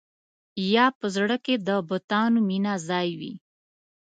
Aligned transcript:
یا 0.73 0.85
په 0.99 1.05
زړه 1.15 1.37
کې 1.45 1.55
د 1.67 1.69
بتانو 1.89 2.39
مینه 2.49 2.73
ځای 2.87 3.09
وي. 3.19 3.33